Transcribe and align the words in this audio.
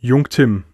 Jung 0.00 0.28
Tim. 0.28 0.64